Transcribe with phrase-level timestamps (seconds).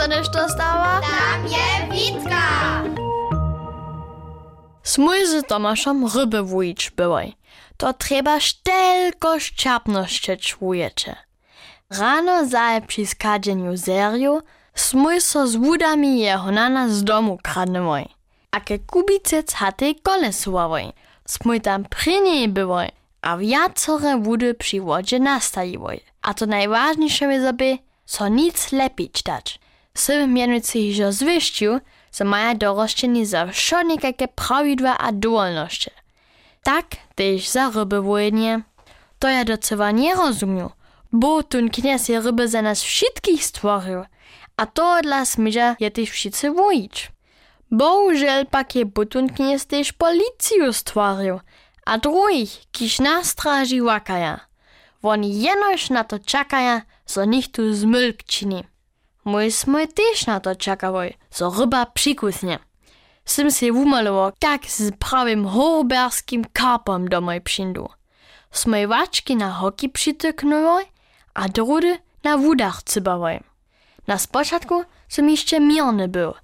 [0.00, 1.00] dostaneš to stała?
[1.00, 2.82] Tam je Witka!
[4.82, 7.36] Smój z Tomaszem ryby wujić byłoj.
[7.76, 11.16] To trzeba sztelko szczapność czujecie.
[11.90, 14.42] Rano zaje przy skadzeniu zeriu,
[14.74, 18.08] smój so z wudami jeho nana z domu kradnymoj.
[18.50, 20.92] A ke kubicec hatej kolesuwoj.
[21.28, 22.88] Smój tam przy niej byłoj,
[23.22, 26.00] a wiacore wudy przy wodzie nastajiwoj.
[26.22, 29.60] A to najważniejsze je sobie, so nic lepić dać.
[29.94, 31.80] Sym mianujcy hižo zwyściu,
[32.10, 35.90] so maja doroszczeni za wszelkie prawidła a dowolności.
[36.62, 38.60] Tak też za ryby wojenie.
[39.18, 40.70] To ja docewa nie rozumiu,
[41.12, 44.04] bo tun kniaz ryby za nas wszystkich stworzył,
[44.56, 47.12] a to dla smyża je też wszyscy wojić.
[47.70, 51.40] Bohužel pak je butun kniaz też policiju stworzył,
[51.86, 54.40] a drugich, kiż na straži wakaja.
[55.02, 58.64] Oni jenoż na to czekaja, so nich tu zmylk czyni.
[59.30, 62.58] Mój smoj też na to czekałoj, so ryba przykusnie.
[63.24, 67.88] Sym się umalował, jak z prawym horberskim karpom do moj przyndu.
[68.50, 70.84] Smoj waczki na hoki przytyknąłoj,
[71.34, 73.40] a drudy na wudach cybałoj.
[74.06, 76.34] Na spoczatku som jeszcze mierny był,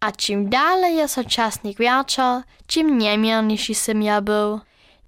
[0.00, 4.60] a czym dalej je so czasnik wiaczał, czym niemierniejszy sem ja był.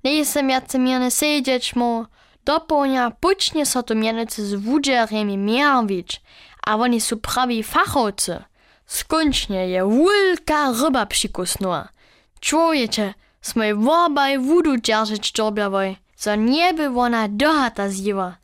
[0.05, 2.07] Nie sem ja mierny siedzieć mu,
[2.45, 6.21] do połnia pucznie so to mienicy z wudzeremi mierwić,
[6.67, 8.45] a oni są prawi fachowcy.
[8.87, 11.89] Skończnie je wielka ryba przykusnęła.
[12.41, 18.37] Człowiecze, smoj wobaj wudu dzierżyć dorbiawoj, so nie by ona dohata zjiwa.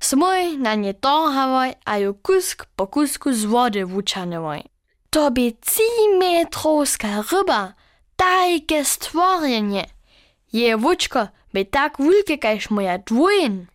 [0.00, 4.62] Smoj na nie torhawoj, a ju kusk po kusku z wody wuczanywoj.
[5.10, 7.74] To by cimetrowska ryba,
[8.16, 9.86] tajke stworzenie.
[10.52, 13.66] Je wuczko by tak wielkie kaž moja dwójn.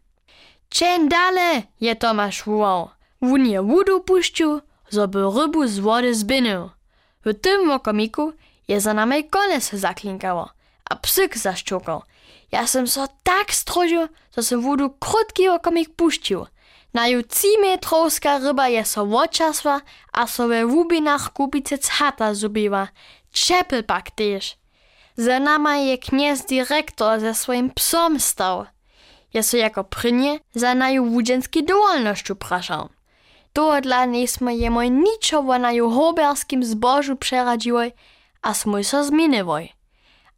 [0.70, 1.96] Czeń dale je
[2.46, 2.90] wołał.
[2.90, 6.70] Wun je wudu puścił, żeby rybu z wody zbynył.
[7.26, 8.34] W tym wokomiku
[8.68, 10.50] je za nami koleso zaklinkało,
[10.90, 12.02] a psyk zaszczukał.
[12.52, 14.08] Ja sam so tak strożył,
[14.38, 16.46] że sam wudu krótki wokomik puścił.
[16.94, 19.82] Na ju cimetrowska ryba je so woczasła,
[20.14, 22.88] a so we wubinach kupice chata zubiła.
[23.32, 24.58] Czepel pak też.
[25.18, 28.66] Za nama je kniez dyrektor ze swoim psom stał.
[29.34, 32.90] Ja so jako prynie za naju wudzenski dowolnościu praszał.
[33.56, 37.92] To dla nismo jemo niczowo na ju hoberskim zbożu przeradziłoj,
[38.42, 39.70] a smój so zmieniwoj.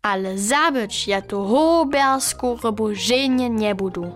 [0.01, 4.11] Ale zabyć ja tu hobersku rybu żenie nie budu.